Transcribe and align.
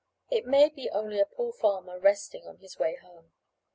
It 0.31 0.47
may 0.47 0.67
be 0.69 0.89
only 0.89 1.19
a 1.19 1.27
poor 1.27 1.53
farmer 1.53 1.99
resting 1.99 2.47
on 2.47 2.57
his 2.57 2.79
way 2.79 2.95
home." 2.95 3.33